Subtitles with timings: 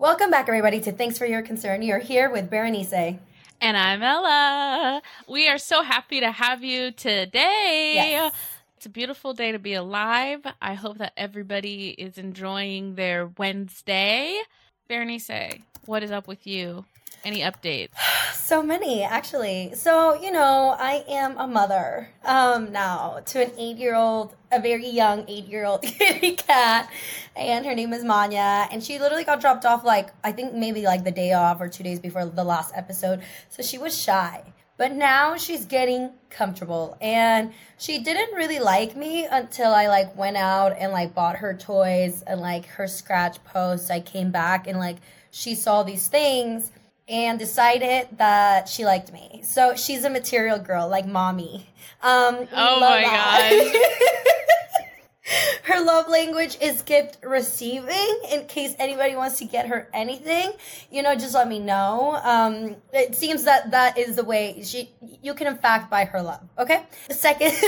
[0.00, 1.82] Welcome back, everybody, to Thanks for Your Concern.
[1.82, 3.18] You're here with Berenice.
[3.60, 5.02] And I'm Ella.
[5.28, 7.92] We are so happy to have you today.
[7.96, 8.32] Yes.
[8.78, 10.40] It's a beautiful day to be alive.
[10.62, 14.40] I hope that everybody is enjoying their Wednesday.
[14.88, 16.86] Berenice, what is up with you?
[17.24, 17.90] Any updates?
[18.50, 19.74] So many, actually.
[19.76, 24.60] So, you know, I am a mother um, now to an eight year old, a
[24.60, 26.90] very young eight year old kitty cat.
[27.36, 28.66] And her name is Manya.
[28.72, 31.68] And she literally got dropped off, like, I think maybe like the day off or
[31.68, 33.22] two days before the last episode.
[33.50, 34.42] So she was shy.
[34.76, 36.98] But now she's getting comfortable.
[37.00, 41.54] And she didn't really like me until I like went out and like bought her
[41.54, 43.90] toys and like her scratch posts.
[43.90, 44.96] I came back and like
[45.30, 46.72] she saw these things
[47.10, 49.40] and decided that she liked me.
[49.44, 51.66] So she's a material girl, like mommy.
[52.02, 53.72] Um, Oh my that.
[55.64, 58.20] her love language is gift receiving.
[58.32, 60.52] In case anybody wants to get her anything,
[60.90, 62.18] you know, just let me know.
[62.22, 64.90] Um, it seems that that is the way she.
[65.22, 66.42] You can in fact buy her love.
[66.58, 66.82] Okay.
[67.10, 67.52] Second.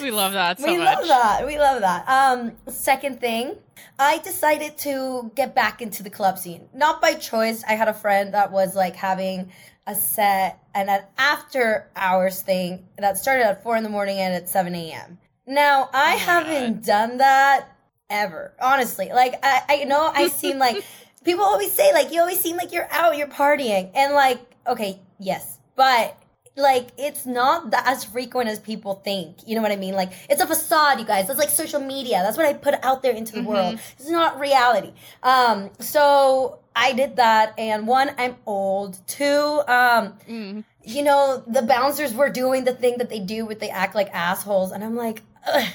[0.00, 0.98] We love that so we much.
[0.98, 1.46] love that.
[1.46, 2.08] We love that.
[2.08, 3.56] Um, second thing,
[3.98, 6.68] I decided to get back into the club scene.
[6.74, 7.64] Not by choice.
[7.66, 9.50] I had a friend that was like having
[9.86, 14.34] a set and an after hours thing that started at four in the morning and
[14.34, 15.18] at seven a.m.
[15.46, 17.68] Now I Oh haven't done that
[18.10, 18.52] ever.
[18.60, 20.84] Honestly, like I, I know I seem like
[21.24, 25.00] people always say like you always seem like you're out, you're partying, and like okay,
[25.18, 26.16] yes, but
[26.56, 29.38] like it's not that as frequent as people think.
[29.46, 29.94] You know what I mean?
[29.94, 31.28] Like it's a facade, you guys.
[31.28, 32.22] It's like social media.
[32.22, 33.78] That's what I put out there into the world.
[33.98, 34.92] It's not reality.
[35.22, 38.98] Um, so I did that, and one, I'm old.
[39.06, 40.64] Two, um, Mm.
[40.84, 44.12] you know, the bouncers were doing the thing that they do, but they act like
[44.12, 45.68] assholes, and I'm like, Ugh,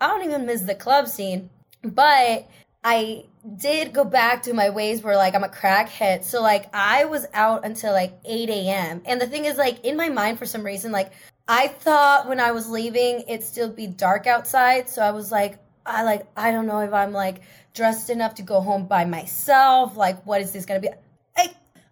[0.00, 1.50] I don't even miss the club scene,
[1.82, 2.48] but
[2.84, 3.24] I
[3.56, 6.24] did go back to my ways where like I'm a crackhead.
[6.24, 9.02] So like I was out until like 8 a.m.
[9.04, 11.12] And the thing is like in my mind for some reason, like
[11.48, 14.88] I thought when I was leaving it'd still be dark outside.
[14.88, 17.42] So I was like, I like I don't know if I'm like
[17.74, 19.96] dressed enough to go home by myself.
[19.96, 20.88] Like what is this gonna be?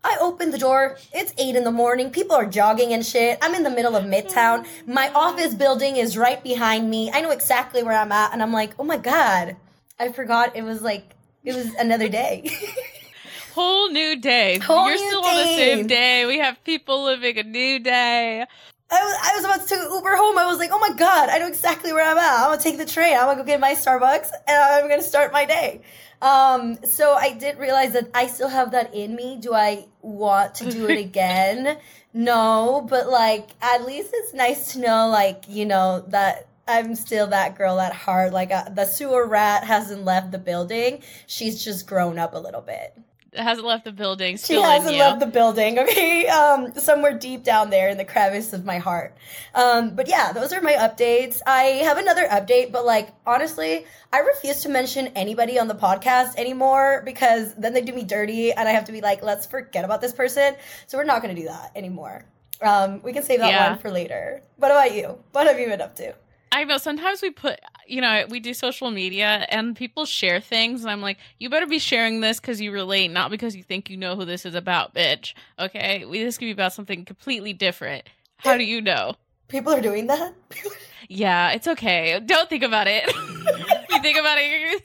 [0.04, 0.98] I open the door.
[1.12, 2.10] It's eight in the morning.
[2.10, 3.38] People are jogging and shit.
[3.40, 4.66] I'm in the middle of Midtown.
[4.86, 7.10] My office building is right behind me.
[7.10, 9.56] I know exactly where I'm at, and I'm like, oh my god,
[9.98, 12.50] I forgot it was like it was another day.
[13.54, 14.58] Whole new day.
[14.58, 16.22] Whole You're new still on the same day.
[16.22, 16.26] day.
[16.26, 18.46] We have people living a new day.
[18.90, 20.38] I was, I was about to Uber home.
[20.38, 22.40] I was like, oh my god, I know exactly where I'm at.
[22.44, 23.14] I'm gonna take the train.
[23.14, 25.80] I'm gonna go get my Starbucks, and I'm gonna start my day.
[26.22, 29.36] Um, so I did realize that I still have that in me.
[29.40, 31.78] Do I want to do it again?
[32.16, 37.26] no, but like at least it's nice to know, like you know that I'm still
[37.28, 38.32] that girl at heart.
[38.32, 41.02] Like uh, the sewer rat hasn't left the building.
[41.26, 42.96] She's just grown up a little bit.
[43.34, 44.36] It hasn't left the building.
[44.36, 46.26] She Still hasn't left the building, okay?
[46.34, 49.16] Um, somewhere deep down there in the crevice of my heart.
[49.54, 51.40] Um, but yeah, those are my updates.
[51.46, 56.36] I have another update, but like honestly, I refuse to mention anybody on the podcast
[56.36, 59.84] anymore because then they do me dirty and I have to be like, let's forget
[59.84, 60.54] about this person.
[60.86, 62.24] So we're not gonna do that anymore.
[62.62, 63.70] Um, we can save that Yeah.
[63.70, 64.42] one for later.
[64.56, 65.18] What about you?
[65.32, 66.14] What have you been up to?
[66.54, 70.82] I know sometimes we put, you know, we do social media and people share things,
[70.82, 73.90] and I'm like, you better be sharing this because you relate, not because you think
[73.90, 75.34] you know who this is about, bitch.
[75.58, 78.04] Okay, we, this could be about something completely different.
[78.36, 79.16] How do you know?
[79.48, 80.34] People are doing that?
[81.06, 82.18] Yeah, it's okay.
[82.24, 83.04] Don't think about it.
[83.90, 84.82] you think about it.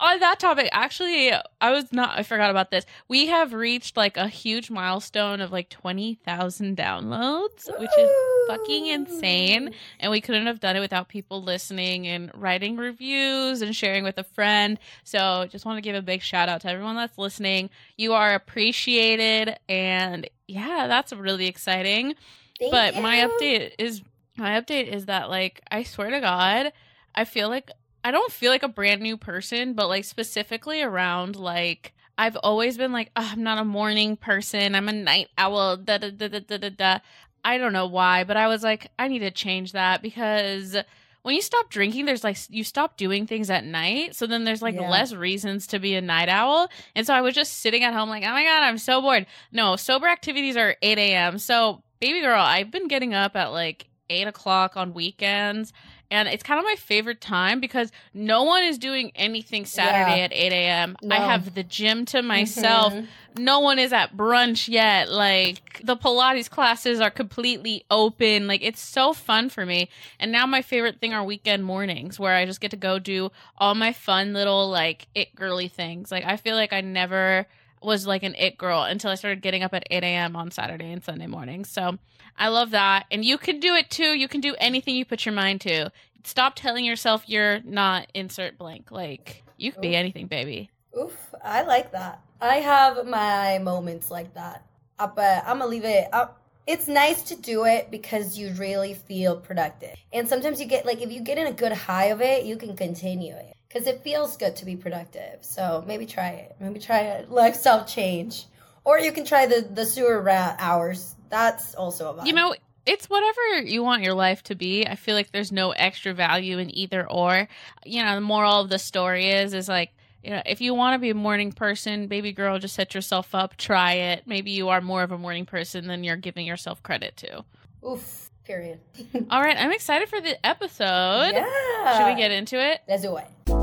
[0.00, 1.30] On that topic, actually,
[1.60, 2.18] I was not.
[2.18, 2.86] I forgot about this.
[3.06, 8.10] We have reached like a huge milestone of like twenty thousand downloads, which is
[8.48, 9.74] fucking insane.
[9.98, 14.16] And we couldn't have done it without people listening and writing reviews and sharing with
[14.16, 14.78] a friend.
[15.04, 17.68] So just want to give a big shout out to everyone that's listening.
[17.98, 19.58] You are appreciated.
[19.68, 22.14] And yeah, that's really exciting.
[22.58, 24.00] Thank but my update is
[24.38, 26.72] my update is that like I swear to God,
[27.14, 27.70] I feel like
[28.04, 32.76] I don't feel like a brand new person, but like specifically around like I've always
[32.76, 34.74] been like, "Ugh, I'm not a morning person.
[34.74, 35.76] I'm a night owl.
[35.78, 36.68] Da da da da da da.
[36.70, 36.98] da.
[37.44, 40.76] I don't know why, but I was like, I need to change that because
[41.22, 44.60] when you stop drinking, there's like you stop doing things at night, so then there's
[44.60, 44.90] like Yeah.
[44.90, 46.68] less reasons to be a night owl.
[46.94, 49.26] And so I was just sitting at home like, oh my god, I'm so bored.
[49.52, 51.38] No, sober activities are 8 a.m.
[51.38, 55.72] So baby girl, I've been getting up at like eight o'clock on weekends,
[56.10, 60.24] And it's kind of my favorite time because no one is doing anything Saturday Yeah.
[60.24, 60.96] at 8 a.m.
[61.02, 61.14] No.
[61.14, 62.92] I have the gym to myself.
[62.92, 63.06] Mhm.
[63.38, 65.08] No one is at brunch yet.
[65.08, 68.48] Like the Pilates classes are completely open.
[68.48, 69.88] Like it's so fun for me.
[70.18, 73.30] And now my favorite thing are weekend mornings where I just get to go do
[73.58, 76.10] all my fun little like it girly things.
[76.10, 77.46] Like I feel like I never
[77.82, 80.36] was like an it girl until I started getting up at 8 a.m.
[80.36, 81.68] on Saturday and Sunday mornings.
[81.68, 81.98] So
[82.36, 83.06] I love that.
[83.10, 84.14] And you can do it too.
[84.18, 85.90] You can do anything you put your mind to.
[86.24, 88.90] Stop telling yourself you're not insert blank.
[88.90, 90.70] Like you can be anything, baby.
[90.98, 92.20] Oof, I like that.
[92.40, 94.64] I have my moments like that.
[94.98, 96.08] Uh, but I'm gonna leave it.
[96.12, 96.26] Uh,
[96.66, 99.96] it's nice to do it because you really feel productive.
[100.12, 102.56] And sometimes you get like if you get in a good high of it, you
[102.56, 105.38] can continue it because it feels good to be productive.
[105.42, 106.56] So maybe try it.
[106.60, 108.46] Maybe try a lifestyle change,
[108.84, 111.14] or you can try the the sewer rat hours.
[111.28, 112.26] That's also a vibe.
[112.26, 112.54] You know,
[112.86, 114.86] it's whatever you want your life to be.
[114.86, 117.48] I feel like there's no extra value in either or.
[117.84, 119.92] You know, the moral of the story is is like,
[120.24, 123.34] you know, if you want to be a morning person, baby girl, just set yourself
[123.34, 124.24] up, try it.
[124.26, 127.44] Maybe you are more of a morning person than you're giving yourself credit to.
[127.86, 128.26] Oof.
[128.42, 128.80] Period.
[129.30, 131.34] All right, I'm excited for the episode.
[131.34, 131.98] yeah.
[131.98, 132.80] Should we get into it?
[132.88, 133.59] Let's do it.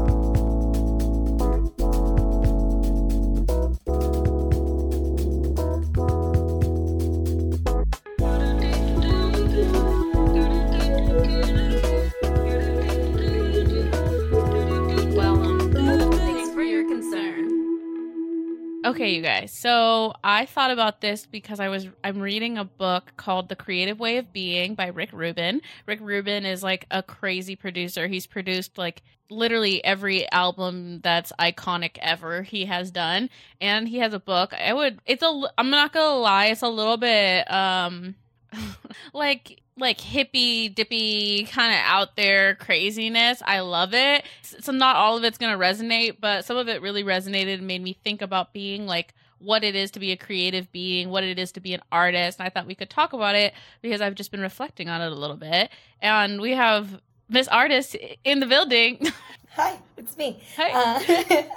[18.87, 19.51] Okay, you guys.
[19.51, 23.99] So I thought about this because I was I'm reading a book called The Creative
[23.99, 25.61] Way of Being by Rick Rubin.
[25.85, 28.07] Rick Rubin is like a crazy producer.
[28.07, 33.29] He's produced like literally every album that's iconic ever he has done
[33.59, 34.53] and he has a book.
[34.53, 38.15] I would it's a I'm not going to lie, it's a little bit um
[39.13, 43.41] like like hippy dippy kind of out there craziness.
[43.45, 44.25] I love it.
[44.41, 47.67] So not all of it's going to resonate, but some of it really resonated and
[47.67, 51.23] made me think about being like what it is to be a creative being, what
[51.23, 52.39] it is to be an artist.
[52.39, 55.11] And I thought we could talk about it because I've just been reflecting on it
[55.11, 55.69] a little bit.
[56.01, 59.11] And we have Miss Artist in the building.
[59.51, 60.41] Hi, it's me.
[60.55, 60.69] Hi.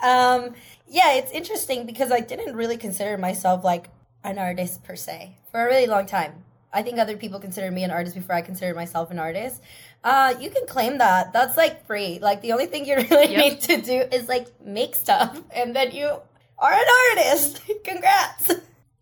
[0.02, 0.54] Uh, um,
[0.88, 3.88] yeah, it's interesting because I didn't really consider myself like
[4.24, 6.44] an artist per se for a really long time.
[6.72, 9.60] I think other people considered me an artist before I considered myself an artist.
[10.04, 11.32] Uh, you can claim that.
[11.32, 12.18] That's like free.
[12.20, 13.44] Like the only thing you really Yep.
[13.44, 16.08] need to do is like make stuff, and then you
[16.58, 16.86] are an
[17.18, 17.60] artist.
[17.84, 18.52] Congrats.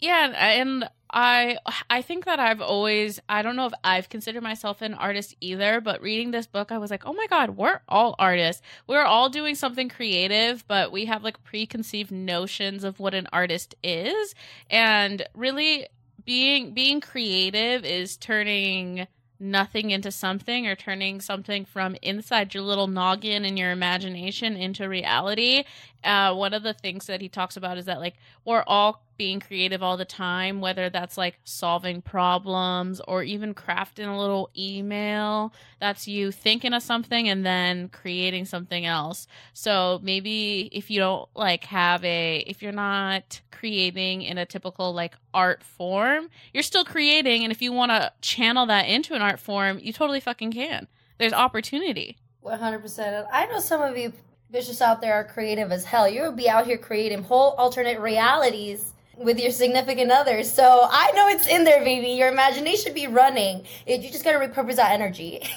[0.01, 0.35] Yeah, and-
[0.83, 1.57] and I
[1.89, 5.81] I think that I've always I don't know if I've considered myself an artist either,
[5.81, 8.61] but reading this book I was like, "Oh my god, we're all artists.
[8.87, 13.75] We're all doing something creative, but we have like preconceived notions of what an artist
[13.83, 14.35] is."
[14.69, 15.87] And really
[16.29, 19.07] being being creative is turning
[19.41, 24.87] nothing into something or turning something from inside your little noggin and your imagination into
[24.87, 25.65] reality.
[26.05, 28.15] Uh, one of the things that he talks about is that like
[28.45, 34.07] we're all being creative all the time, whether that's like solving problems or even crafting
[34.07, 35.53] a little email.
[35.81, 39.27] That's you thinking of something and then creating something else.
[39.55, 44.95] So maybe if you don't like have a, if you're not creating in a typical
[44.95, 47.43] like art form, you're still creating.
[47.43, 50.87] And if you want to channel that into an art form, you totally fucking can.
[51.19, 52.19] There's opportunity.
[52.41, 53.27] One hundred percent.
[53.33, 54.13] I know some of you
[54.53, 56.09] bitches out there are creative as hell.
[56.09, 60.51] You would be out here creating whole alternate realities with your significant others.
[60.53, 62.09] So I know it's in there, baby.
[62.11, 63.67] Your imagination be running.
[63.87, 65.43] It, you just gotta repurpose that energy.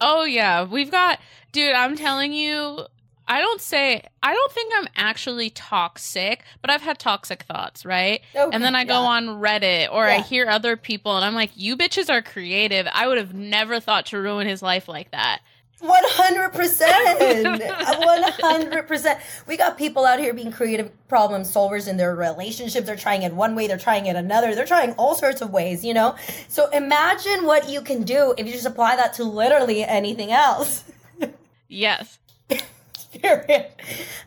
[0.00, 1.20] Oh yeah, we've got
[1.52, 2.86] dude, I'm telling you,
[3.28, 8.20] I don't say I don't think I'm actually toxic, but I've had toxic thoughts, right?
[8.34, 11.52] Okay, and then I go on Reddit or I hear other people and I'm like,
[11.54, 12.88] "You bitches are creative.
[12.92, 15.40] I would have never thought to ruin his life like that."
[15.80, 17.20] One hundred percent.
[17.98, 19.20] One hundred percent.
[19.46, 22.86] We got people out here being creative problem solvers in their relationships.
[22.86, 24.54] They're trying it one way, they're trying it another.
[24.54, 26.16] They're trying all sorts of ways, you know?
[26.48, 30.84] So imagine what you can do if you just apply that to literally anything else.
[31.68, 32.18] Yes.
[33.20, 33.66] Period.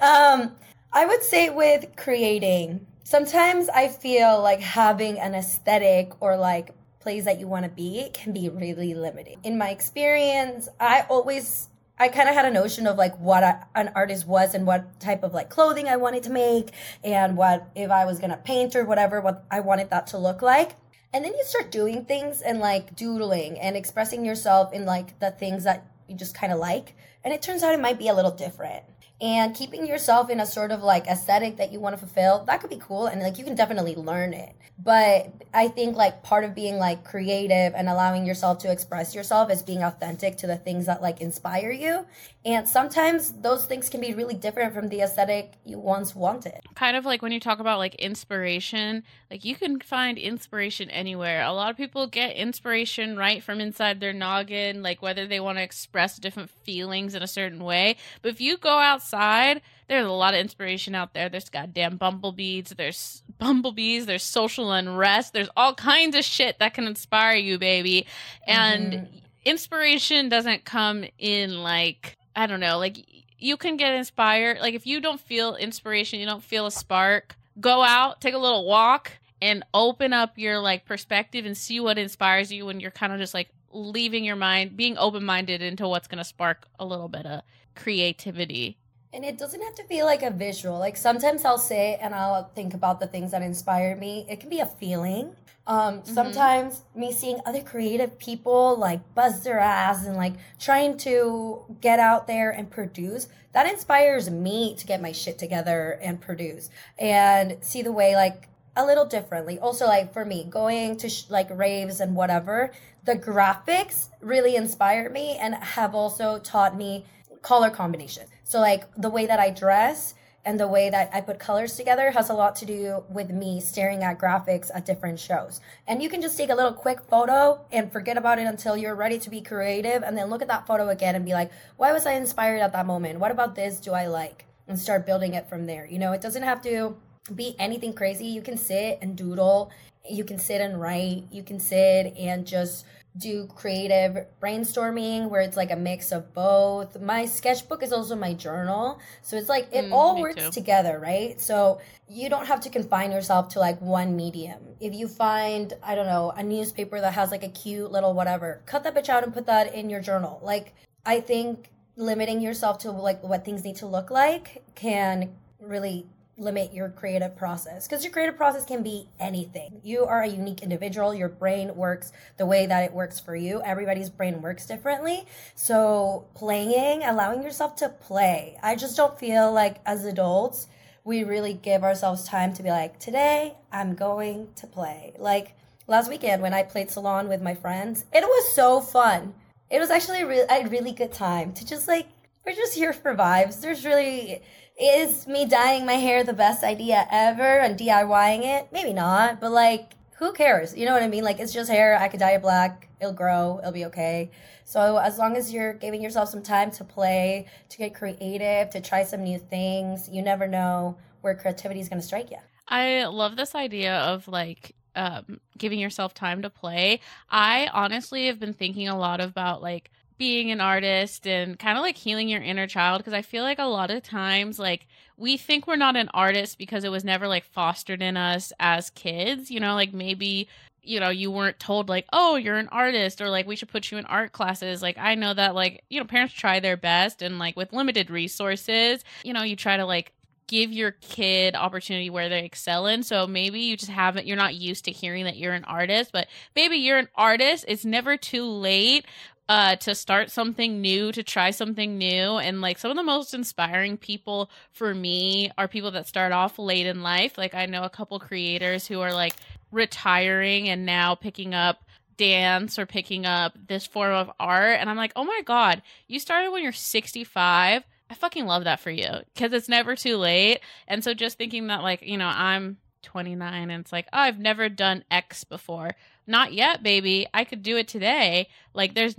[0.01, 0.51] Um,
[0.91, 7.25] I would say with creating, sometimes I feel like having an aesthetic or like place
[7.25, 9.39] that you want to be can be really limiting.
[9.43, 11.69] In my experience, I always
[12.01, 13.43] I kind of had a notion of like what
[13.75, 16.71] an artist was and what type of like clothing I wanted to make
[17.03, 20.17] and what if I was going to paint or whatever what I wanted that to
[20.17, 20.77] look like.
[21.11, 25.31] And then you start doing things and like doodling and expressing yourself in like the
[25.31, 26.95] things that you just kind of like.
[27.25, 28.85] And it turns out it might be a little different.
[29.21, 32.61] And keeping yourself in a sort of like aesthetic that you want to fulfill that
[32.61, 34.55] could be cool and like you can definitely learn it.
[34.77, 39.51] But i think like part of being like creative and allowing yourself to express yourself
[39.51, 42.05] is being authentic to the things that like inspire you
[42.45, 46.95] and sometimes those things can be really different from the aesthetic you once wanted kind
[46.95, 51.51] of like when you talk about like inspiration like you can find inspiration anywhere a
[51.51, 55.63] lot of people get inspiration right from inside their noggin like whether they want to
[55.63, 60.35] express different feelings in a certain way but if you go outside there's a lot
[60.35, 61.29] of inspiration out there.
[61.29, 66.85] There's goddamn bumblebees, there's bumblebees, there's social unrest, there's all kinds of shit that can
[66.85, 68.05] inspire you, baby.
[68.47, 69.17] And mm-hmm.
[69.45, 72.97] inspiration doesn't come in like, I don't know, like
[73.37, 74.59] you can get inspired.
[74.59, 78.39] Like if you don't feel inspiration, you don't feel a spark, go out, take a
[78.39, 82.91] little walk and open up your like perspective and see what inspires you when you're
[82.91, 86.67] kind of just like leaving your mind, being open minded into what's going to spark
[86.79, 87.41] a little bit of
[87.75, 88.77] creativity
[89.13, 90.77] and it doesn't have to be like a visual.
[90.77, 94.25] Like sometimes I'll say and I'll think about the things that inspire me.
[94.29, 95.35] It can be a feeling.
[95.67, 96.13] Um, mm-hmm.
[96.13, 101.99] Sometimes me seeing other creative people like buzz their ass and like trying to get
[101.99, 107.57] out there and produce that inspires me to get my shit together and produce and
[107.61, 109.57] see the way like a little differently.
[109.59, 112.71] Also, like for me, going to sh- like raves and whatever,
[113.05, 117.05] the graphics really inspire me and have also taught me
[117.41, 118.27] color combination.
[118.43, 120.13] So like the way that I dress
[120.45, 123.59] and the way that I put colors together has a lot to do with me
[123.59, 125.59] staring at graphics at different shows.
[125.87, 128.95] And you can just take a little quick photo and forget about it until you're
[128.95, 131.91] ready to be creative and then look at that photo again and be like, why
[131.91, 133.19] was I inspired at that moment?
[133.19, 134.45] What about this do I like?
[134.67, 135.85] And start building it from there.
[135.85, 136.95] You know, it doesn't have to
[137.35, 138.25] be anything crazy.
[138.25, 139.71] You can sit and doodle,
[140.09, 142.85] you can sit and write, you can sit and just
[143.19, 146.99] do creative brainstorming where it's like a mix of both.
[147.01, 148.99] My sketchbook is also my journal.
[149.21, 150.51] So it's like it mm, all works too.
[150.51, 151.39] together, right?
[151.39, 154.59] So you don't have to confine yourself to like one medium.
[154.79, 158.61] If you find, I don't know, a newspaper that has like a cute little whatever,
[158.65, 160.39] cut that bitch out and put that in your journal.
[160.41, 160.73] Like
[161.05, 166.07] I think limiting yourself to like what things need to look like can really
[166.39, 169.81] limit your creative process because your creative process can be anything.
[169.83, 171.13] You are a unique individual.
[171.13, 173.61] Your brain works the way that it works for you.
[173.63, 175.25] Everybody's brain works differently.
[175.55, 178.57] So, playing, allowing yourself to play.
[178.63, 180.67] I just don't feel like as adults,
[181.03, 185.13] we really give ourselves time to be like, today I'm going to play.
[185.17, 185.55] Like
[185.87, 189.33] last weekend when I played salon with my friends, it was so fun.
[189.69, 192.07] It was actually a, re- a really good time to just like,
[192.49, 193.61] we're just here for vibes.
[193.61, 194.41] There's really,
[194.81, 198.69] is me dyeing my hair the best idea ever and DIYing it?
[198.71, 200.75] Maybe not, but like, who cares?
[200.75, 201.23] You know what I mean?
[201.23, 201.95] Like, it's just hair.
[201.95, 202.89] I could dye it black.
[202.99, 203.59] It'll grow.
[203.59, 204.31] It'll be okay.
[204.65, 208.81] So, as long as you're giving yourself some time to play, to get creative, to
[208.81, 212.37] try some new things, you never know where creativity is going to strike you.
[212.67, 216.99] I love this idea of like um, giving yourself time to play.
[217.29, 221.81] I honestly have been thinking a lot about like being an artist and kind of
[221.81, 224.85] like healing your inner child because I feel like a lot of times like
[225.17, 228.91] we think we're not an artist because it was never like fostered in us as
[228.91, 230.47] kids, you know, like maybe
[230.81, 233.91] you know you weren't told like oh you're an artist or like we should put
[233.91, 237.21] you in art classes like i know that like you know parents try their best
[237.21, 240.13] and like with limited resources you know you try to like
[240.49, 243.03] give your kid opportunity where they excel in.
[243.03, 246.27] So maybe you just haven't, you're not used to hearing that you're an artist, but
[246.55, 247.65] maybe you're an artist.
[247.67, 249.05] It's never too late
[249.49, 252.37] uh, to start something new, to try something new.
[252.37, 256.59] And like some of the most inspiring people for me are people that start off
[256.59, 257.35] late in life.
[257.35, 259.33] Like I know a couple creators who are like
[259.71, 261.83] retiring and now picking up
[262.15, 264.77] dance or picking up this form of art.
[264.79, 267.83] And I'm like, oh my God, you started when you're 65.
[268.11, 270.59] I fucking love that for you because it's never too late.
[270.87, 274.39] And so just thinking that, like, you know, I'm 29 and it's like, oh, I've
[274.39, 275.95] never done X before.
[276.27, 277.27] Not yet, baby.
[277.33, 278.49] I could do it today.
[278.73, 279.15] Like, there's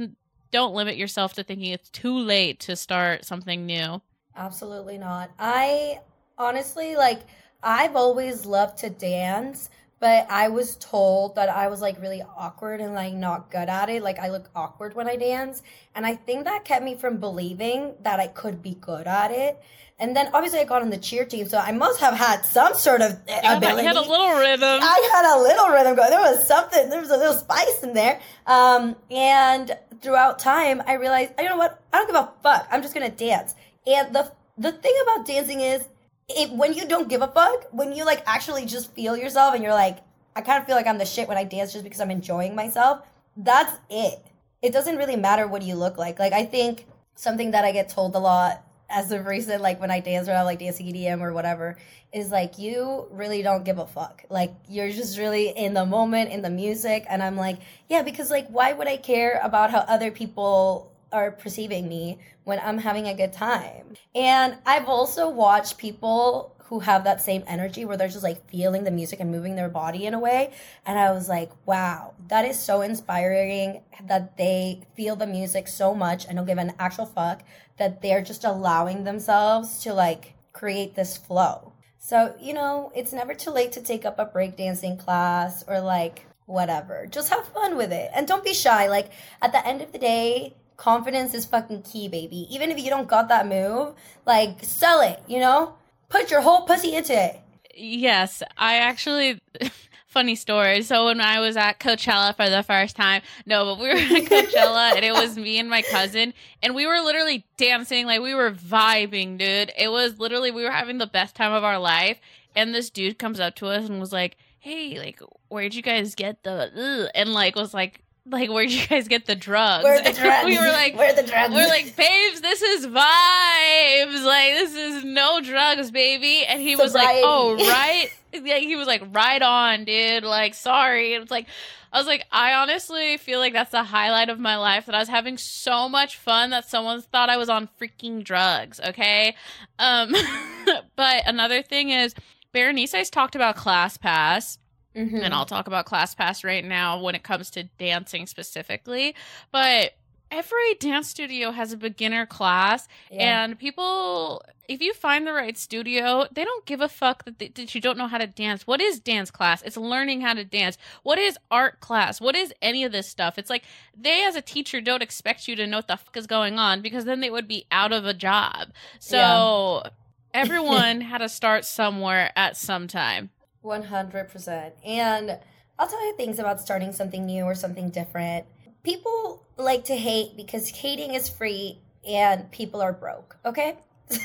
[0.50, 4.00] don't limit yourself to thinking it's too late to start something new.
[4.36, 5.30] Absolutely not.
[5.38, 6.00] I
[6.38, 7.20] honestly like
[7.62, 12.80] I've always loved to dance, but I was told that I was like really awkward
[12.80, 14.02] and like not good at it.
[14.02, 15.62] Like I look awkward when I dance,
[15.94, 19.60] and I think that kept me from believing that I could be good at it.
[20.00, 22.72] And then obviously I got on the cheer team, so I must have had some
[22.72, 23.82] sort of yeah, ability.
[23.82, 24.80] You had a little rhythm.
[24.82, 26.08] I had a little rhythm going.
[26.08, 26.88] There was something.
[26.88, 28.18] There was a little spice in there.
[28.46, 31.82] Um, and throughout time, I realized, you know what?
[31.92, 32.66] I don't give a fuck.
[32.70, 33.54] I'm just gonna dance.
[33.86, 35.86] And the the thing about dancing is,
[36.30, 39.62] it, when you don't give a fuck, when you like actually just feel yourself, and
[39.62, 39.98] you're like,
[40.34, 42.54] I kind of feel like I'm the shit when I dance just because I'm enjoying
[42.54, 43.06] myself.
[43.36, 44.24] That's it.
[44.62, 46.18] It doesn't really matter what you look like.
[46.18, 49.90] Like I think something that I get told a lot as of recent, like when
[49.90, 51.78] I dance around like dancing EDM or whatever,
[52.12, 54.24] is like you really don't give a fuck.
[54.28, 57.06] Like you're just really in the moment, in the music.
[57.08, 61.30] And I'm like, yeah, because like why would I care about how other people are
[61.30, 63.94] perceiving me when I'm having a good time?
[64.14, 68.84] And I've also watched people who have that same energy where they're just like feeling
[68.84, 70.52] the music and moving their body in a way.
[70.86, 75.96] And I was like, wow, that is so inspiring that they feel the music so
[75.96, 77.42] much and don't give an actual fuck
[77.80, 81.72] that they're just allowing themselves to like create this flow.
[81.98, 86.26] So, you know, it's never too late to take up a breakdancing class or like
[86.46, 87.06] whatever.
[87.10, 88.88] Just have fun with it and don't be shy.
[88.88, 89.10] Like
[89.42, 92.46] at the end of the day, confidence is fucking key, baby.
[92.50, 93.94] Even if you don't got that move,
[94.26, 95.74] like sell it, you know?
[96.08, 97.40] Put your whole pussy into it.
[97.74, 99.40] Yes, I actually.
[100.10, 100.82] funny story.
[100.82, 104.24] So when I was at Coachella for the first time, no, but we were at
[104.24, 108.34] Coachella and it was me and my cousin, and we were literally dancing like we
[108.34, 109.72] were vibing, dude.
[109.78, 112.20] It was literally we were having the best time of our life,
[112.54, 116.14] and this dude comes up to us and was like, "Hey, like, where'd you guys
[116.14, 116.70] get the?"
[117.04, 117.10] Ugh?
[117.14, 119.84] And like was like like where'd you guys get the drugs?
[119.84, 120.44] Where the drugs?
[120.46, 121.54] we were like, where the drugs?
[121.54, 124.24] We're like, babes, this is vibes.
[124.24, 126.44] Like this is no drugs, baby.
[126.46, 128.08] And he was like, oh right.
[128.32, 130.24] yeah, he was like, right on, dude.
[130.24, 131.14] Like, sorry.
[131.14, 131.46] And it's like,
[131.92, 135.00] I was like, I honestly feel like that's the highlight of my life that I
[135.00, 138.80] was having so much fun that someone thought I was on freaking drugs.
[138.80, 139.34] Okay.
[139.78, 140.14] Um,
[140.96, 142.14] but another thing is,
[142.52, 144.58] Berenice's talked about ClassPass
[144.96, 145.16] Mm-hmm.
[145.16, 149.14] And I'll talk about ClassPass right now when it comes to dancing specifically.
[149.52, 149.92] But
[150.30, 153.44] every dance studio has a beginner class yeah.
[153.44, 157.48] and people if you find the right studio they don't give a fuck that, they,
[157.48, 160.44] that you don't know how to dance what is dance class it's learning how to
[160.44, 163.64] dance what is art class what is any of this stuff it's like
[163.96, 166.80] they as a teacher don't expect you to know what the fuck is going on
[166.80, 168.68] because then they would be out of a job
[169.00, 169.90] so yeah.
[170.32, 173.30] everyone had to start somewhere at some time
[173.64, 174.72] 100%.
[174.84, 175.38] And
[175.78, 178.46] I'll tell you things about starting something new or something different.
[178.82, 183.76] People like to hate because hating is free and people are broke, okay?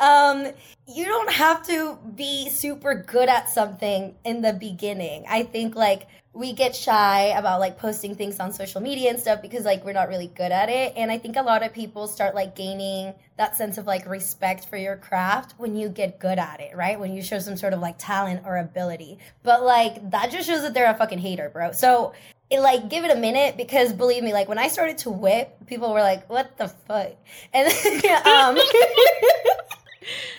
[0.00, 0.46] um,
[0.86, 5.24] you don't have to be super good at something in the beginning.
[5.28, 9.42] I think like we get shy about like posting things on social media and stuff
[9.42, 10.94] because like we're not really good at it.
[10.96, 14.66] And i think a lot of people start like gaining that sense of like respect
[14.68, 16.98] for your craft when you get good at it right?
[16.98, 19.18] When you show some sort of like talent or ability.
[19.42, 21.72] But like that just shows that they're a fucking hater bro.
[21.72, 22.14] So
[22.48, 25.66] it, like give it a minute because believe me like when i started to whip
[25.66, 27.12] people were like what the fuck?
[27.52, 27.68] And
[28.26, 28.58] um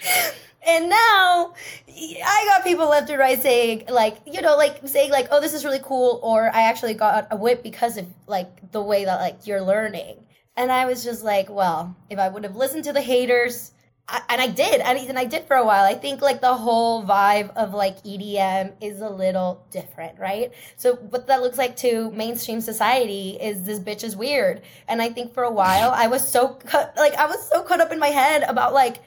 [0.65, 5.28] and now I got people left and right saying like, you know, like saying like,
[5.32, 8.82] oh, this is really cool, or I actually got a whip because of like the
[8.82, 10.26] way that like you're learning.
[10.56, 13.71] And I was just like, well, if I would have listened to the haters,
[14.08, 15.86] I, and I did, and, and I did for a while.
[15.86, 20.52] I think like the whole vibe of like EDM is a little different, right?
[20.76, 24.62] So what that looks like to mainstream society is this bitch is weird.
[24.88, 27.80] And I think for a while I was so cut, like I was so caught
[27.80, 28.97] up in my head about like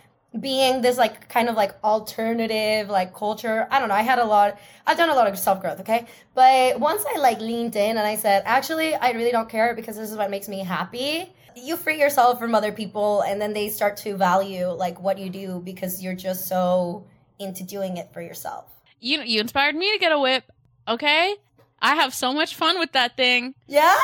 [0.41, 3.67] being this like kind of like alternative like culture.
[3.71, 3.95] I don't know.
[3.95, 6.07] I had a lot i've done a lot of self-growth okay?
[6.35, 9.97] But once i like leaned in and i said actually i really don't care because
[9.97, 13.69] this is what makes me happy you free yourself from other people and then they
[13.69, 17.07] start to value like what you do because you're just so
[17.39, 18.65] into doing it for yourself.
[19.01, 20.45] You you inspired me to get a whip
[20.87, 21.35] okay?
[21.81, 23.55] I have so much fun with that thing.
[23.67, 23.97] Yeah?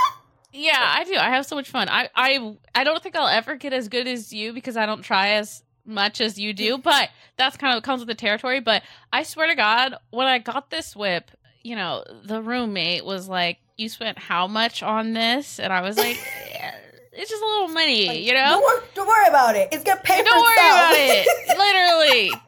[0.53, 1.17] Yeah i do.
[1.17, 1.89] I have so much fun.
[1.89, 5.03] I i i don't think i'll ever get as good as you because i don't
[5.03, 8.61] try as much as you do, but that's kind of comes with the territory.
[8.61, 11.31] But I swear to God, when I got this whip,
[11.63, 15.97] you know, the roommate was like, "You spent how much on this?" And I was
[15.97, 16.19] like,
[16.55, 16.71] eh,
[17.13, 18.49] "It's just a little money, like, you know.
[18.49, 19.69] Don't, wor- don't, worry about it.
[19.73, 21.59] It's gonna pay don't for itself." Don't worry about it.
[21.59, 22.31] Literally.
[22.33, 22.41] Um,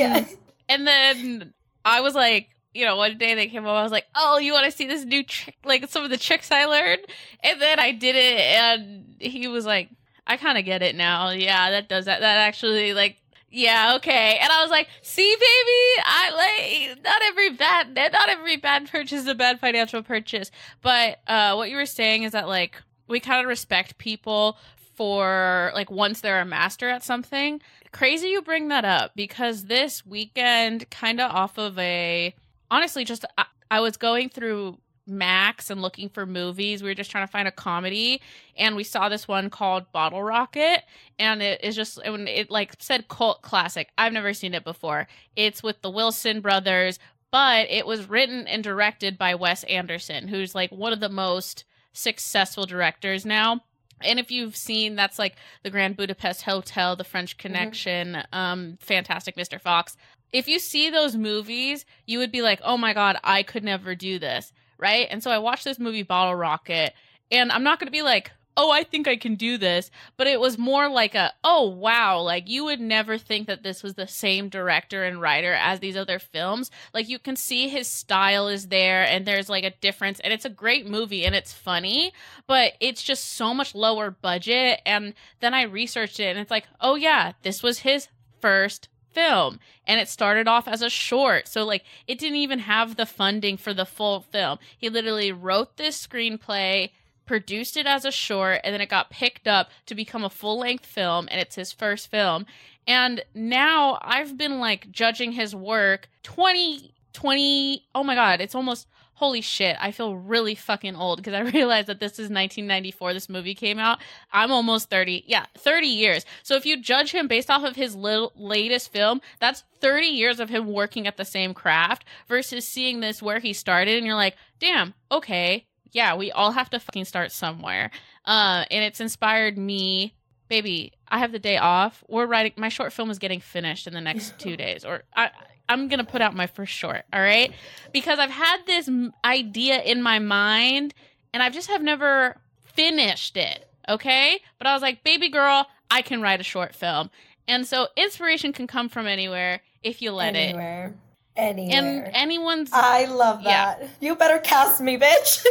[0.00, 0.24] yeah.
[0.68, 4.06] And then I was like, you know, one day they came up, I was like,
[4.14, 5.56] "Oh, you want to see this new trick?
[5.64, 7.02] Like some of the tricks I learned?"
[7.42, 9.88] And then I did it, and he was like
[10.26, 11.30] I kind of get it now.
[11.30, 12.20] Yeah, that does that.
[12.20, 13.18] That actually like
[13.50, 14.38] yeah, okay.
[14.40, 19.22] And I was like, see, baby, I like not every bad, not every bad purchase
[19.22, 20.50] is a bad financial purchase.
[20.82, 24.58] But uh, what you were saying is that like we kind of respect people
[24.94, 27.60] for like once they're a master at something.
[27.92, 32.34] Crazy you bring that up because this weekend, kind of off of a
[32.70, 36.82] honestly, just I, I was going through Max and looking for movies.
[36.82, 38.20] We were just trying to find a comedy,
[38.56, 40.82] and we saw this one called Bottle Rocket,
[41.18, 43.90] and it is just it, it like said cult classic.
[43.96, 45.06] I've never seen it before.
[45.36, 46.98] It's with the Wilson brothers,
[47.30, 51.64] but it was written and directed by Wes Anderson, who's like one of the most
[51.92, 53.62] successful directors now.
[54.02, 58.38] and if you've seen that's like the Grand Budapest Hotel, The French Connection, mm-hmm.
[58.38, 59.60] um, Fantastic Mr.
[59.60, 59.96] Fox.
[60.32, 63.94] If you see those movies, you would be like, "Oh my god, I could never
[63.94, 65.06] do this." Right?
[65.10, 66.92] And so I watched this movie Bottle Rocket,
[67.30, 69.90] and I'm not going to be like, oh, I think I can do this.
[70.16, 72.20] But it was more like a, oh, wow.
[72.20, 75.96] Like you would never think that this was the same director and writer as these
[75.96, 76.70] other films.
[76.94, 80.20] Like you can see his style is there and there's like a difference.
[80.20, 82.12] And it's a great movie and it's funny,
[82.46, 84.80] but it's just so much lower budget.
[84.86, 88.08] And then I researched it and it's like, oh, yeah, this was his
[88.40, 91.48] first film and it started off as a short.
[91.48, 94.58] So like it didn't even have the funding for the full film.
[94.76, 96.90] He literally wrote this screenplay
[97.26, 100.58] produced it as a short, and then it got picked up to become a full
[100.60, 102.46] length film, and it's his first film.
[102.86, 106.08] And now I've been like judging his work.
[106.22, 111.34] 20, 20, oh my God, it's almost, holy shit, I feel really fucking old because
[111.34, 113.14] I realized that this is 1994.
[113.14, 113.98] This movie came out.
[114.32, 115.24] I'm almost 30.
[115.26, 116.24] Yeah, 30 years.
[116.42, 120.38] So if you judge him based off of his little, latest film, that's 30 years
[120.38, 124.14] of him working at the same craft versus seeing this where he started and you're
[124.14, 127.90] like, damn, okay, yeah, we all have to fucking start somewhere.
[128.26, 130.14] Uh, and it's inspired me,
[130.48, 130.92] baby.
[131.08, 132.04] I have the day off.
[132.06, 132.52] We're writing.
[132.56, 135.30] My short film is getting finished in the next two days, or I.
[135.68, 137.52] I'm gonna put out my first short, all right?
[137.92, 138.88] Because I've had this
[139.24, 140.94] idea in my mind,
[141.32, 143.68] and I just have never finished it.
[143.88, 147.10] Okay, but I was like, baby girl, I can write a short film,
[147.46, 150.88] and so inspiration can come from anywhere if you let anywhere.
[150.88, 152.04] it anywhere.
[152.06, 152.70] And anyone's.
[152.72, 153.78] I love that.
[153.80, 153.88] Yeah.
[154.00, 155.44] You better cast me, bitch.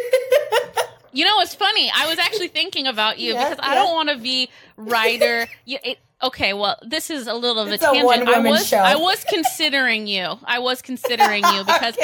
[1.12, 1.90] you know, it's funny.
[1.96, 3.66] I was actually thinking about you yes, because.
[3.66, 5.48] I don't want to be writer.
[5.66, 8.28] it, okay, well, this is a little of a tangent.
[8.28, 8.78] I was show.
[8.78, 10.38] I was considering you.
[10.44, 11.98] I was considering you because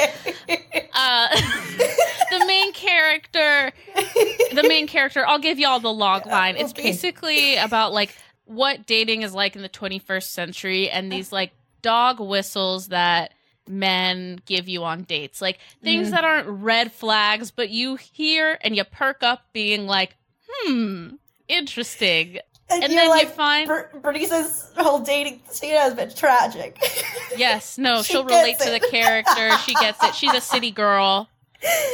[0.94, 1.28] uh,
[2.30, 3.72] the main character,
[4.52, 5.26] the main character.
[5.26, 6.56] I'll give y'all the log line.
[6.56, 6.82] It's okay.
[6.82, 12.20] basically about like what dating is like in the 21st century and these like dog
[12.20, 13.32] whistles that
[13.68, 15.40] men give you on dates.
[15.40, 16.10] Like things mm.
[16.12, 20.16] that aren't red flags, but you hear and you perk up being like,
[20.48, 21.14] hmm,
[21.48, 22.38] interesting.
[22.72, 26.78] And, and then like, you find Ber- Berenice's whole dating scene has been tragic.
[27.36, 28.64] Yes, no, she will relate it.
[28.64, 29.50] to the character.
[29.58, 30.14] She gets it.
[30.14, 31.28] She's a city girl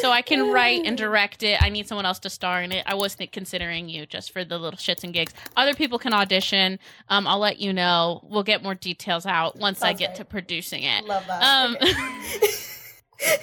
[0.01, 1.61] so I can write and direct it.
[1.63, 2.85] I need someone else to star in it.
[2.87, 5.35] I wasn't considering you just for the little shits and gigs.
[5.57, 6.79] Other people can audition.
[7.09, 8.21] Um, I'll let you know.
[8.25, 10.17] We'll get more details out once Sounds I get right.
[10.17, 11.05] to producing it.
[11.05, 11.43] Love that.
[11.43, 13.39] Um, okay.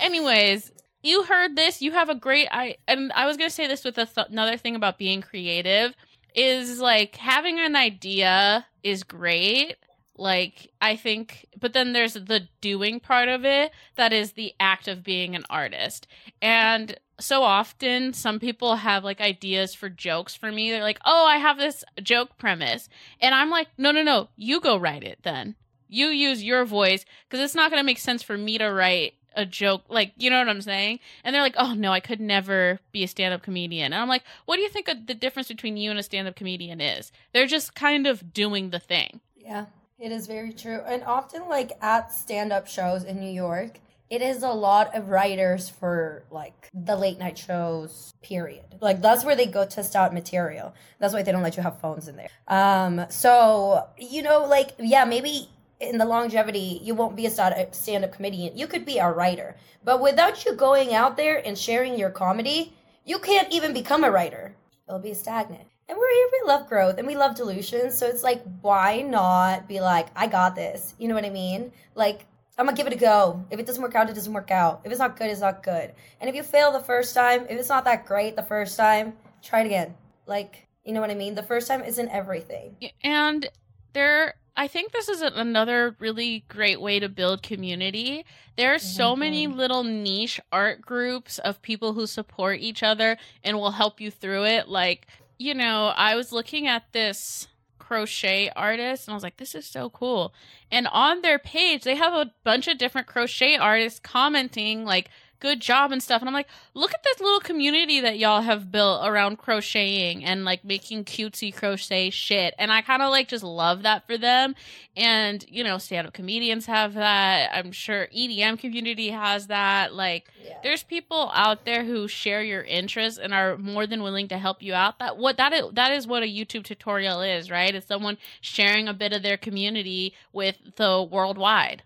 [0.00, 0.72] anyways,
[1.02, 1.82] you heard this.
[1.82, 2.48] You have a great.
[2.50, 5.94] I and I was gonna say this with th- another thing about being creative
[6.34, 9.76] is like having an idea is great
[10.16, 14.86] like, I think, but then there's the doing part of it that is the act
[14.86, 16.06] of being an artist.
[16.40, 20.70] And so often, some people have like ideas for jokes for me.
[20.70, 22.88] They're like, oh, I have this joke premise.
[23.20, 25.56] And I'm like, no, no, no, you go write it then.
[25.88, 29.14] You use your voice because it's not going to make sense for me to write
[29.36, 32.20] a joke like you know what i'm saying and they're like oh no i could
[32.20, 35.76] never be a stand-up comedian and i'm like what do you think the difference between
[35.76, 39.66] you and a stand-up comedian is they're just kind of doing the thing yeah
[39.98, 40.80] it is very true.
[40.86, 43.78] And often, like at stand up shows in New York,
[44.10, 48.64] it is a lot of writers for like the late night shows, period.
[48.80, 50.74] Like that's where they go test out material.
[50.98, 52.28] That's why they don't let you have phones in there.
[52.48, 55.48] Um, so, you know, like, yeah, maybe
[55.80, 58.56] in the longevity, you won't be a stand up comedian.
[58.56, 59.56] You could be a writer.
[59.84, 62.72] But without you going out there and sharing your comedy,
[63.04, 64.54] you can't even become a writer.
[64.88, 65.64] It'll be stagnant.
[65.88, 67.98] And we're here, we love growth and we love delusions.
[67.98, 70.94] So it's like, why not be like, I got this?
[70.98, 71.72] You know what I mean?
[71.94, 72.24] Like,
[72.56, 73.44] I'm gonna give it a go.
[73.50, 74.80] If it doesn't work out, it doesn't work out.
[74.84, 75.92] If it's not good, it's not good.
[76.20, 79.14] And if you fail the first time, if it's not that great the first time,
[79.42, 79.94] try it again.
[80.26, 81.34] Like, you know what I mean?
[81.34, 82.76] The first time isn't everything.
[83.02, 83.48] And
[83.92, 88.24] there, I think this is another really great way to build community.
[88.56, 89.20] There are so mm-hmm.
[89.20, 94.10] many little niche art groups of people who support each other and will help you
[94.12, 94.68] through it.
[94.68, 99.54] Like, you know, I was looking at this crochet artist and I was like, this
[99.54, 100.32] is so cool.
[100.70, 105.10] And on their page, they have a bunch of different crochet artists commenting, like,
[105.44, 106.22] good job and stuff.
[106.22, 110.42] And I'm like, look at this little community that y'all have built around crocheting and
[110.42, 112.54] like making cutesy crochet shit.
[112.58, 114.54] And I kind of like just love that for them.
[114.96, 117.50] And, you know, stand up comedians have that.
[117.52, 119.92] I'm sure EDM community has that.
[119.92, 120.56] Like, yeah.
[120.62, 124.62] there's people out there who share your interests and are more than willing to help
[124.62, 124.98] you out.
[124.98, 127.74] That what that is that is what a YouTube tutorial is, right?
[127.74, 131.82] It's someone sharing a bit of their community with the worldwide.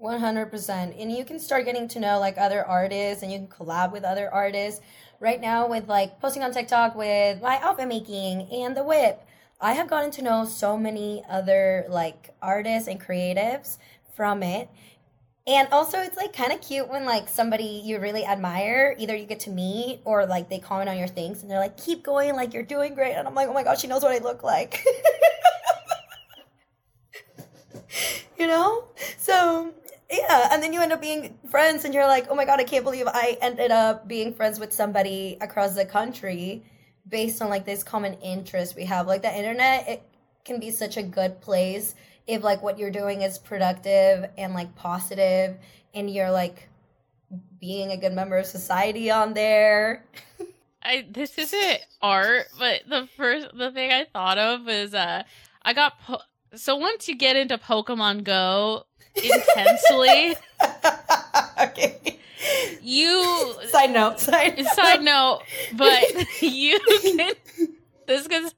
[0.00, 3.92] 100% and you can start getting to know like other artists and you can collab
[3.92, 4.80] with other artists
[5.20, 9.26] right now with like posting on TikTok with my outfit making and the whip,
[9.60, 13.78] I have gotten to know so many other like artists and creatives
[14.14, 14.68] from it.
[15.48, 19.24] And also, it's like kind of cute when like somebody you really admire, either you
[19.24, 22.36] get to meet or like they comment on your things and they're like, keep going,
[22.36, 23.14] like you're doing great.
[23.14, 24.84] And I'm like, oh my gosh, she knows what I look like.
[28.38, 28.84] you know?
[29.16, 29.72] So,
[30.10, 30.48] yeah.
[30.52, 32.84] And then you end up being friends and you're like, oh my God, I can't
[32.84, 36.64] believe I ended up being friends with somebody across the country
[37.08, 39.06] based on like this common interest we have.
[39.06, 40.02] Like the internet, it
[40.44, 41.94] can be such a good place
[42.26, 45.56] if like what you're doing is productive and like positive
[45.94, 46.68] and you're like
[47.60, 50.04] being a good member of society on there.
[50.82, 55.24] I this isn't art, but the first the thing I thought of is uh
[55.62, 56.22] I got po-
[56.54, 58.84] so once you get into Pokemon Go
[59.24, 60.34] intensely,
[61.62, 62.18] okay.
[62.82, 64.66] you Side note, side note.
[64.68, 65.40] side note,
[65.74, 66.02] but
[66.42, 67.32] you can
[68.06, 68.54] this because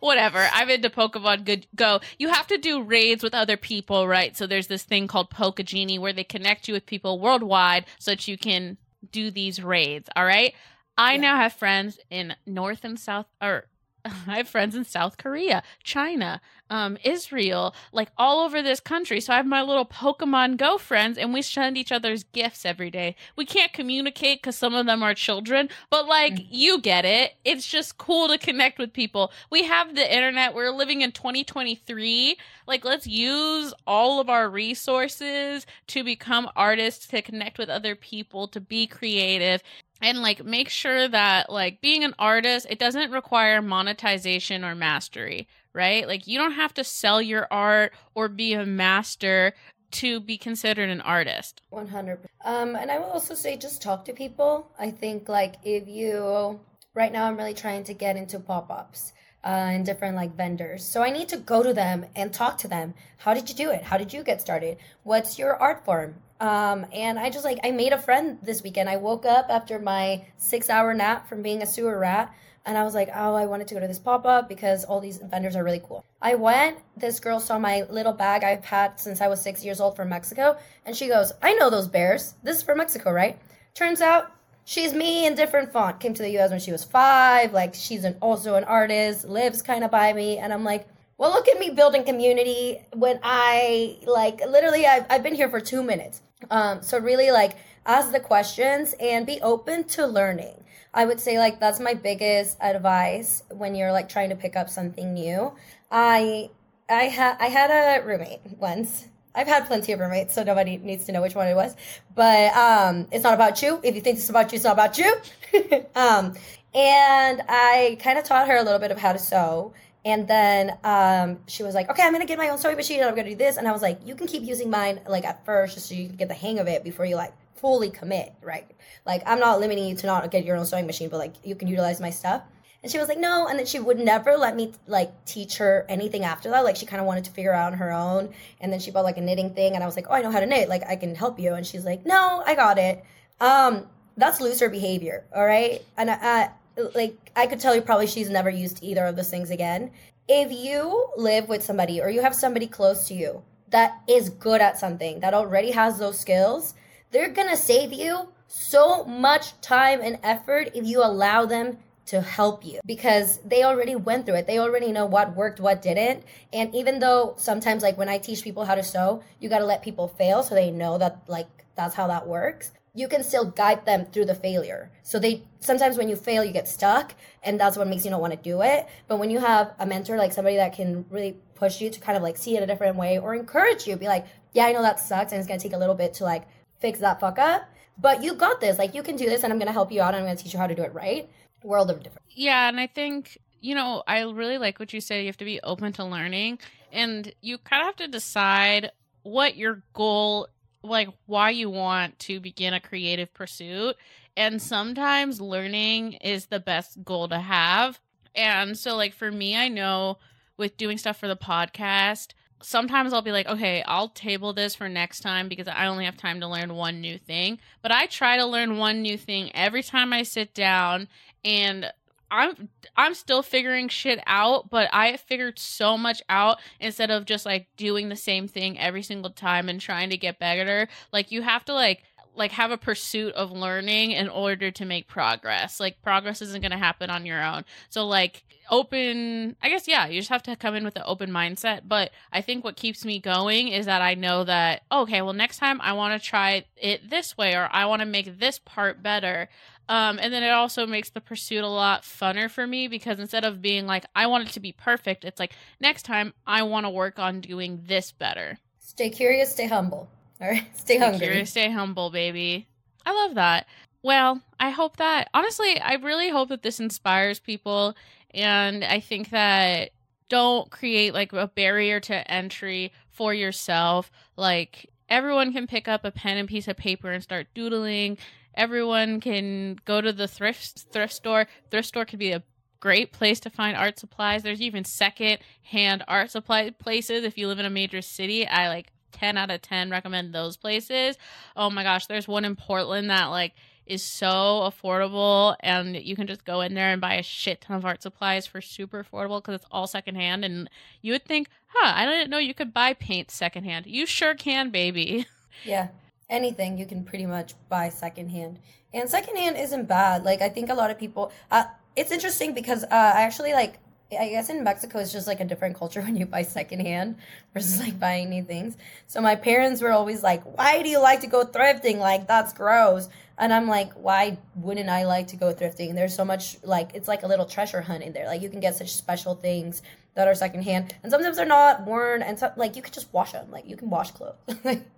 [0.00, 0.46] whatever.
[0.52, 2.00] I'm into Pokemon Good Go.
[2.18, 4.36] You have to do raids with other people, right?
[4.36, 8.26] So there's this thing called Pokegenie where they connect you with people worldwide so that
[8.28, 8.76] you can
[9.12, 10.08] do these raids.
[10.16, 10.54] All right.
[10.96, 11.20] I Yeah.
[11.20, 13.66] now have friends in North and South or
[14.26, 19.20] I have friends in South Korea, China, um, Israel, like all over this country.
[19.20, 22.90] So I have my little Pokemon Go friends, and we send each other's gifts every
[22.90, 23.16] day.
[23.36, 26.46] We can't communicate because some of them are children, but like Mm.
[26.50, 27.34] you get it.
[27.44, 29.32] It's just cool to connect with people.
[29.50, 30.54] We have the internet.
[30.54, 32.36] We're living in 2023.
[32.66, 38.46] Like, let's use all of our resources to become artists, to connect with other people,
[38.48, 39.62] to be creative
[40.00, 45.48] and like make sure that like being an artist it doesn't require monetization or mastery
[45.78, 46.08] right?
[46.08, 49.54] Like you don't have to sell your art or be a master
[49.92, 51.62] to be considered an artist.
[51.70, 54.70] 100 um and i will also say just talk to people.
[54.78, 56.60] I think like if you
[56.94, 59.12] right now i'm really trying to get into pop-ups
[59.44, 62.68] uh, and different like vendors so i need to go to them and talk to
[62.68, 66.14] them how did you do it how did you get started what's your art form
[66.40, 69.78] um and i just like i made a friend this weekend i woke up after
[69.78, 72.34] my six hour nap from being a sewer rat
[72.68, 75.00] and I was like, oh, I wanted to go to this pop up because all
[75.00, 76.04] these vendors are really cool.
[76.20, 79.80] I went, this girl saw my little bag I've had since I was six years
[79.80, 82.34] old from Mexico, and she goes, I know those bears.
[82.42, 83.40] This is from Mexico, right?
[83.72, 84.30] Turns out
[84.68, 85.98] she's me in different font.
[85.98, 87.54] Came to the US when she was five.
[87.54, 90.36] Like, she's an, also an artist, lives kind of by me.
[90.36, 95.22] And I'm like, well, look at me building community when I, like, literally, I've, I've
[95.22, 96.20] been here for two minutes.
[96.50, 100.62] Um, so, really, like, ask the questions and be open to learning.
[100.92, 104.70] I would say like that's my biggest advice when you're like trying to pick up
[104.70, 105.52] something new.
[105.90, 106.50] I
[106.88, 109.08] I had I had a roommate once.
[109.38, 111.76] I've had plenty of roommates, so nobody needs to know which one it was.
[112.16, 113.78] But um, it's not about you.
[113.84, 115.14] If you think it's about you, it's not about you.
[115.94, 116.34] um,
[116.74, 119.72] and I kind of taught her a little bit of how to sew.
[120.04, 122.98] And then um, she was like, "Okay, I'm gonna get my own sewing machine.
[122.98, 125.24] and I'm gonna do this." And I was like, "You can keep using mine like
[125.24, 127.90] at first, just so you can get the hang of it before you like fully
[127.90, 128.68] commit, right?
[129.06, 131.54] Like I'm not limiting you to not get your own sewing machine, but like you
[131.54, 132.42] can utilize my stuff."
[132.88, 135.84] And she was like, "No," and then she would never let me like teach her
[135.90, 136.64] anything after that.
[136.64, 138.30] Like she kind of wanted to figure out on her own.
[138.62, 140.30] And then she bought like a knitting thing, and I was like, "Oh, I know
[140.30, 140.70] how to knit.
[140.70, 143.04] Like I can help you." And she's like, "No, I got it."
[143.42, 145.84] Um, that's loser behavior, all right?
[145.98, 146.50] And I, I
[146.94, 149.90] like I could tell you probably she's never used either of those things again.
[150.26, 154.62] If you live with somebody or you have somebody close to you that is good
[154.62, 156.72] at something, that already has those skills,
[157.10, 161.76] they're gonna save you so much time and effort if you allow them
[162.08, 164.46] to help you because they already went through it.
[164.46, 166.24] They already know what worked, what didn't.
[166.52, 169.82] And even though sometimes, like when I teach people how to sew, you gotta let
[169.82, 173.86] people fail so they know that, like, that's how that works you can still guide
[173.86, 174.90] them through the failure.
[175.04, 178.20] So they sometimes when you fail, you get stuck, and that's what makes you not
[178.20, 178.88] want to do it.
[179.06, 182.16] But when you have a mentor, like somebody that can really push you to kind
[182.16, 184.82] of like see it a different way or encourage you, be like, yeah, I know
[184.82, 186.48] that sucks, and it's gonna take a little bit to like
[186.80, 187.68] fix that fuck up,
[187.98, 188.78] but you got this.
[188.78, 190.52] Like you can do this, and I'm gonna help you out, and I'm gonna teach
[190.52, 191.30] you how to do it right.
[191.62, 192.26] World of difference.
[192.30, 195.44] yeah and i think you know i really like what you say you have to
[195.44, 196.58] be open to learning
[196.92, 198.90] and you kind of have to decide
[199.22, 200.48] what your goal
[200.82, 203.96] like why you want to begin a creative pursuit
[204.36, 207.98] and sometimes learning is the best goal to have
[208.34, 210.16] and so like for me i know
[210.56, 212.28] with doing stuff for the podcast
[212.62, 216.16] sometimes i'll be like okay i'll table this for next time because i only have
[216.16, 219.82] time to learn one new thing but i try to learn one new thing every
[219.82, 221.06] time i sit down
[221.44, 221.92] and
[222.30, 227.46] I'm I'm still figuring shit out, but I figured so much out instead of just
[227.46, 230.88] like doing the same thing every single time and trying to get better.
[231.12, 232.02] Like you have to like
[232.34, 235.80] like have a pursuit of learning in order to make progress.
[235.80, 237.64] Like progress isn't going to happen on your own.
[237.88, 241.30] So like open I guess yeah, you just have to come in with an open
[241.30, 245.32] mindset, but I think what keeps me going is that I know that okay, well
[245.32, 248.58] next time I want to try it this way or I want to make this
[248.58, 249.48] part better.
[249.88, 253.44] Um, and then it also makes the pursuit a lot funner for me because instead
[253.44, 256.84] of being like, I want it to be perfect, it's like, next time I want
[256.84, 258.58] to work on doing this better.
[258.78, 260.08] Stay curious, stay humble.
[260.40, 261.26] All right, stay, stay hungry.
[261.26, 262.68] Curious, stay humble, baby.
[263.06, 263.66] I love that.
[264.02, 267.96] Well, I hope that, honestly, I really hope that this inspires people.
[268.32, 269.90] And I think that
[270.28, 274.10] don't create like a barrier to entry for yourself.
[274.36, 278.18] Like, everyone can pick up a pen and piece of paper and start doodling
[278.58, 281.46] everyone can go to the thrift thrift store.
[281.70, 282.42] Thrift store could be a
[282.80, 284.42] great place to find art supplies.
[284.42, 288.46] There's even second hand art supply places if you live in a major city.
[288.46, 291.16] I like 10 out of 10 recommend those places.
[291.56, 293.54] Oh my gosh, there's one in Portland that like
[293.86, 297.74] is so affordable and you can just go in there and buy a shit ton
[297.74, 300.68] of art supplies for super affordable because it's all secondhand and
[301.00, 303.86] you would think, huh, I didn't know you could buy paint secondhand.
[303.86, 305.26] You sure can, baby.
[305.64, 305.88] Yeah
[306.28, 308.58] anything you can pretty much buy secondhand.
[308.92, 310.24] And secondhand isn't bad.
[310.24, 311.32] Like I think a lot of people.
[311.50, 311.64] Uh,
[311.96, 313.78] it's interesting because uh, I actually like.
[314.10, 317.16] I guess in Mexico it's just like a different culture when you buy secondhand
[317.52, 318.74] versus like buying new things.
[319.06, 321.98] So my parents were always like, "Why do you like to go thrifting?
[321.98, 325.94] Like that's gross." And I'm like, "Why wouldn't I like to go thrifting?
[325.94, 328.24] There's so much like it's like a little treasure hunt in there.
[328.24, 329.82] Like you can get such special things
[330.18, 333.30] that are secondhand, and sometimes they're not worn, and so, like you could just wash
[333.30, 333.52] them.
[333.52, 334.34] Like you can wash clothes.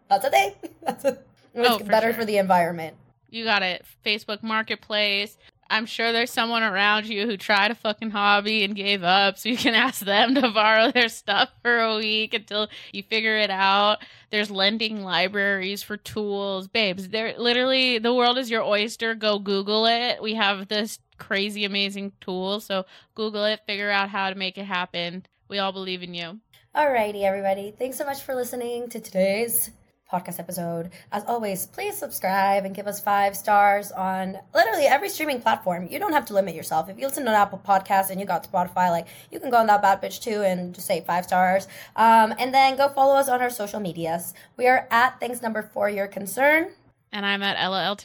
[0.08, 0.54] That's a thing.
[0.82, 1.18] That's a.
[1.52, 2.20] It's oh, better for, sure.
[2.20, 2.96] for the environment.
[3.28, 3.84] You got it.
[4.04, 5.36] Facebook Marketplace.
[5.68, 9.50] I'm sure there's someone around you who tried a fucking hobby and gave up, so
[9.50, 13.50] you can ask them to borrow their stuff for a week until you figure it
[13.50, 13.98] out.
[14.30, 17.10] There's lending libraries for tools, babes.
[17.10, 19.14] There, literally, the world is your oyster.
[19.14, 20.22] Go Google it.
[20.22, 24.64] We have this crazy, amazing tool, so Google it, figure out how to make it
[24.64, 25.24] happen.
[25.46, 26.40] We all believe in you.
[26.74, 27.72] Alrighty, everybody.
[27.78, 29.70] Thanks so much for listening to today's
[30.12, 30.90] podcast episode.
[31.12, 35.86] As always, please subscribe and give us five stars on literally every streaming platform.
[35.88, 36.88] You don't have to limit yourself.
[36.88, 39.58] If you listen to an Apple podcast and you got Spotify, like you can go
[39.58, 41.68] on that bad bitch too and just say five stars.
[41.96, 44.34] Um, and then go follow us on our social medias.
[44.56, 46.72] We are at Thanks Number four, Your Concern.
[47.12, 47.96] And I'm at Ella L.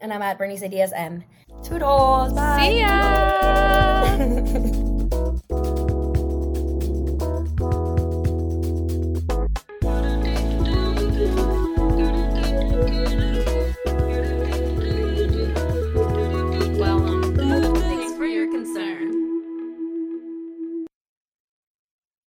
[0.00, 1.24] And I'm at Berenice Ideas M.
[1.62, 2.32] Toodles.
[2.32, 2.60] Bye.
[2.60, 4.86] See ya.